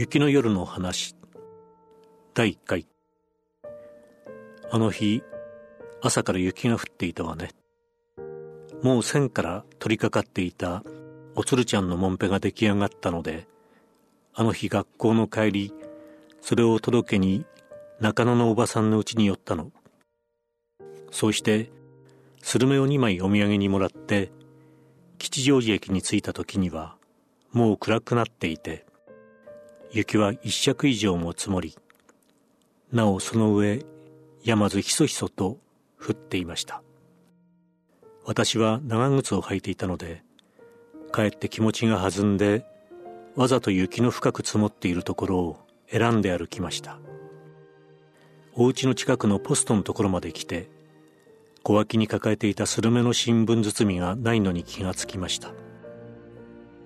[0.00, 1.14] 雪の夜の話。
[2.32, 2.86] 第1回。
[4.70, 5.22] あの日
[6.00, 7.50] 朝から雪が降っていたわね。
[8.82, 10.82] もう線から取り掛かっていた
[11.34, 13.46] おつるちゃんのもんぺが出来上がったので
[14.32, 15.74] あの日学校の帰り
[16.40, 17.44] それを届けに
[18.00, 19.70] 中野のおばさんの家に寄ったの。
[21.10, 21.70] そうして
[22.40, 24.32] スルメを2枚お土産にもらって
[25.18, 26.96] 吉祥寺駅に着いた時には
[27.52, 28.86] もう暗くなっていて
[29.92, 31.76] 雪は一尺以上も積もり
[32.92, 33.84] なおその上
[34.44, 35.58] 山ずひそひそと
[36.00, 36.82] 降っていました。
[38.24, 40.22] 私は長靴を履いていたので
[41.10, 42.64] かえって気持ちが弾んで
[43.34, 45.58] わざと雪の深く積もっているところを
[45.90, 46.98] 選んで歩きました。
[48.54, 50.68] お家の近くのポストのところまで来て
[51.62, 55.52] 小脇に抱えていたスルメの新聞包みがないのに気がつきました。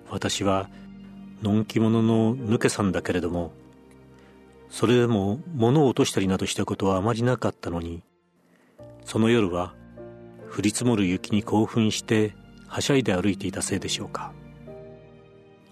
[0.09, 0.69] 私は
[1.45, 3.51] のんき者の抜けさんだけれども
[4.69, 8.03] それでも物を落としたりなどしたことはあまりなかったのに
[9.05, 9.75] その夜は
[10.51, 12.35] 降り積もる雪に興奮して
[12.67, 14.33] はしゃいで歩いていたせいでしょうか。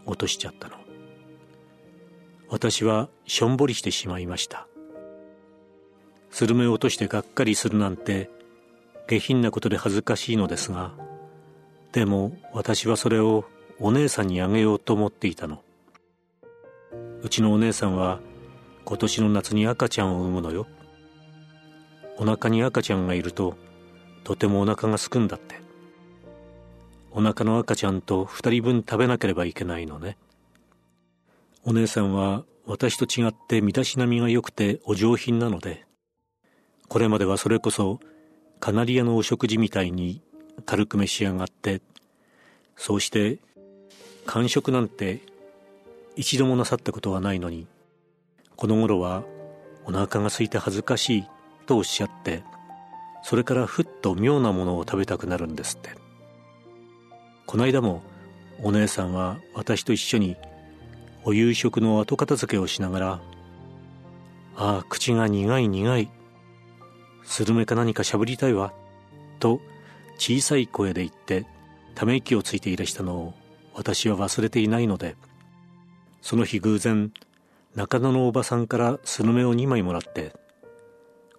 [0.06, 0.76] 落としちゃったの。
[2.50, 4.68] 私はしょんぼりしてしまいました。
[6.30, 8.30] スルメを落としてがっかりするなんて
[9.08, 10.94] 下品なことで恥ずかしいのですが
[11.92, 13.46] でも私はそれを
[13.86, 15.62] お姉さんにあげようと思っていたの。
[17.22, 18.22] うちのお姉さんは
[18.86, 20.68] 今年の夏に赤ちゃんを産むのよ。
[22.18, 23.58] お腹に赤ちゃんがいると
[24.24, 25.60] とてもお腹がすくんだって。
[27.12, 30.18] お腹の赤ちゃんと二人分食べなければいけないのね。
[31.66, 35.86] お姉さんは私と違って身だしなみが良くてお上品なので
[36.88, 38.00] これまではそれこそ
[38.62, 40.22] カナリアのお食事みたいに
[40.66, 41.82] 軽く召し上がって
[42.78, 43.40] そうして
[44.26, 45.22] 完食なんて
[46.16, 47.68] 一度もなさったことはないのに
[48.56, 49.24] この頃は
[49.86, 51.28] お腹が空いて恥ずかしい
[51.66, 52.44] とおっしゃって
[53.24, 56.04] それからふっと妙なものを食べたくなるんですって。
[57.46, 58.02] この間も
[58.62, 60.38] お姉さんは私と一緒に
[61.24, 63.22] お夕食の後片付けをしながら
[64.56, 66.10] 「ああ口が苦い苦い。
[67.24, 68.74] スルメか何かしゃぶりたいわ」
[69.40, 69.62] と
[70.18, 71.46] 小さい声で言って
[71.96, 73.34] ため息をついていらしたのを
[73.74, 75.16] 私は忘れていないので
[76.22, 77.12] その日偶然
[77.76, 80.34] 中野のおばさんからスルメを2枚もらって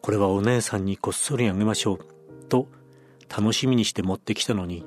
[0.03, 2.69] これはお姉さんにこっそりあげましょうと
[3.35, 4.85] 楽しみにして持ってきたのに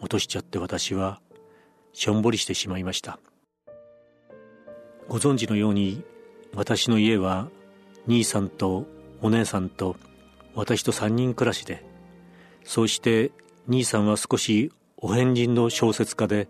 [0.00, 1.20] 落としちゃって私は
[1.92, 3.18] しょんぼりしてしまいました。
[5.08, 6.02] ご存知のように
[6.54, 7.48] 私の家は
[8.06, 8.86] 兄さんと
[9.20, 9.96] お姉さんと
[10.54, 11.84] 私と3人暮らしで
[12.64, 13.30] そうして
[13.68, 16.48] 兄さんは少しお変人の小説家で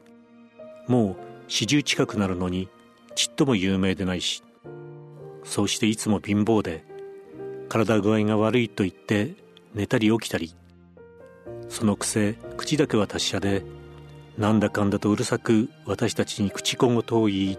[0.92, 1.16] もう
[1.48, 2.68] 四十近くなるのに
[3.14, 4.42] ちっとも有名でないし
[5.42, 6.84] そうしていつも貧乏で
[7.70, 9.34] 体具合が悪いと言って
[9.72, 10.54] 寝たり起きたり
[11.70, 13.62] そのくせ口だけは達者で
[14.36, 17.58] なんだかんだとうるさく私たちに口小言を言い。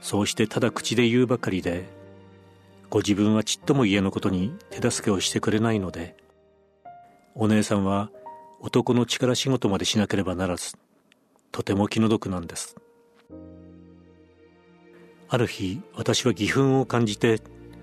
[0.00, 1.84] そうしてただ口で言うばかりで
[2.88, 6.16] ご自分はちっとも家のことに手助けをしてくれないので
[7.34, 8.10] お姉さんは
[8.60, 10.78] 男の力仕事までしなければならず
[11.58, 12.76] とても気の毒なんです。
[15.28, 17.40] ある日私は義憤を感じて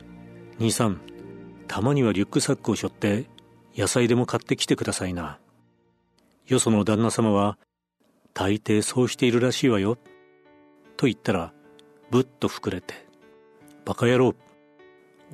[0.59, 1.01] 「兄さん
[1.67, 3.25] たまにはリュックサックを背負って
[3.75, 5.39] 野菜でも買ってきてくださいな」
[6.47, 7.57] よその旦那様は
[8.33, 9.97] 大抵そうしているらしいわよ
[10.95, 11.53] と言ったら
[12.11, 12.93] ぶっと膨れて
[13.83, 14.35] 「バカ野郎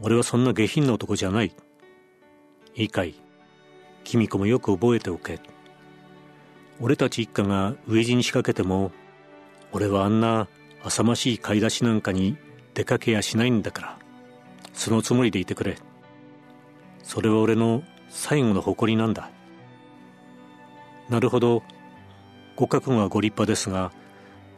[0.02, 1.56] 俺はそんな下品な男じゃない」
[2.74, 3.14] いいかい
[4.04, 5.40] 君子もよく覚えておけ。
[6.84, 8.92] 俺たち一家が飢え死に仕掛けても、
[9.72, 10.48] 俺はあんな
[10.84, 12.38] 浅ましい買い出しなんかに
[12.74, 13.98] 出かけやしないんだから、
[14.74, 15.78] そのつもりでいてくれ。
[17.04, 19.30] それは俺の最後の誇りなんだ。
[21.08, 21.62] なるほど、
[22.56, 23.92] ご覚悟はご立派ですが、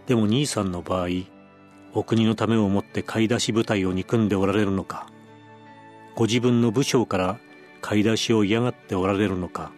[0.08, 1.08] でも兄さんの場合、
[1.94, 5.08] お国のためをもって買い出し部隊を憎んでおられるのか、
[6.16, 7.38] ご自分の部将から
[7.81, 9.74] 買い出しを嫌がっておられるのか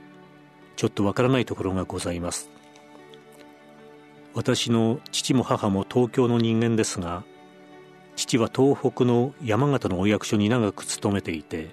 [0.76, 2.50] ちょっとわからないところがございます。
[4.36, 7.24] 私の父も母も東京の人間ですが
[8.18, 11.70] 父は東北の山形のお役所に長く勤めていて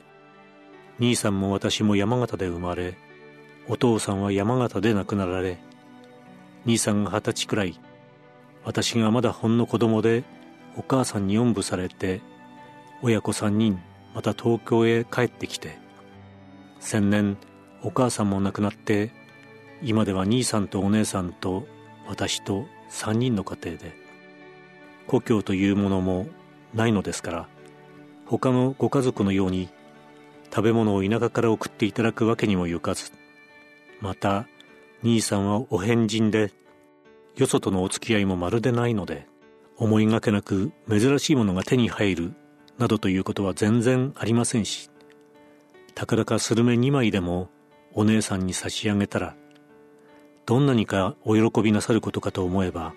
[1.00, 2.96] 兄さんも私も山形で生まれ
[3.69, 5.58] お父さんは山形で亡くなられ
[6.64, 7.81] 兄さんが二十歳くらい
[8.64, 10.22] 私がまだほんの子供で
[10.76, 12.20] お母さんにおんぶされて
[13.02, 13.81] 親子三人
[14.14, 15.78] また東京へ帰ってきて
[16.78, 17.37] 先年
[17.82, 19.11] お母さんも亡くなって
[19.82, 21.67] 今では兄さんとお姉さんと
[22.06, 23.93] 私と3人の家庭で
[25.06, 26.26] 故郷というものも
[26.75, 27.49] ないのですから
[28.26, 29.69] 他のご家族のように
[30.46, 33.11] 食べ物を田舎から送っていただくわけにもゆかず
[34.00, 34.46] また
[35.02, 36.52] 兄さんはお変人で
[37.37, 39.26] よそとのお付き合いもまるでないので
[39.76, 42.34] 思いがけなく珍しいものが手に入る
[42.79, 44.90] などということは全然ありませんし
[45.94, 47.49] たかだかスルメ2枚でも
[47.94, 49.34] お姉さんに差し上げたら
[50.46, 52.94] どんなにかお喜びなさることかと思えば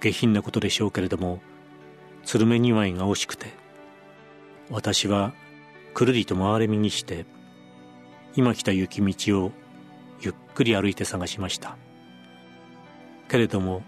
[0.00, 1.40] 下品なことでしょうけれども
[2.24, 3.46] スルメ2枚が惜しくて
[4.70, 5.34] 私は
[5.94, 7.26] くるりと回れ右して
[8.34, 9.52] 今来た雪道を
[10.20, 11.76] ゆっくり歩いて探しました。
[13.28, 13.82] けれども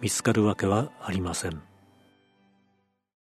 [0.00, 1.62] 見つかるわけはありません。